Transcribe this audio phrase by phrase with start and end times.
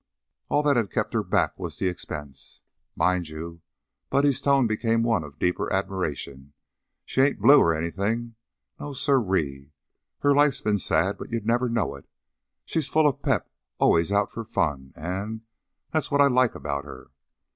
[0.49, 2.61] All that had kep' her back was the expense.
[2.95, 3.61] Mind you"
[4.09, 6.53] Buddy's tone became one of deeper admiration
[7.05, 8.33] "she ain't blue, or anything.
[8.79, 9.69] No sir ee!
[10.21, 12.07] Her life's been sad, but you'd never know it.
[12.65, 15.41] She's full of pep; allus out for fun, an'
[15.91, 17.11] that's what I like about her.